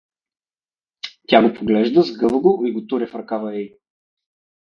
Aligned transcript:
Тя 1.27 1.41
го 1.49 1.53
поглежда, 1.57 2.01
сгъва 2.03 2.39
го 2.39 2.65
и 2.65 2.71
го 2.73 2.87
туря 2.87 3.07
в 3.07 3.15
ръкава 3.15 3.55
ей. 3.57 3.73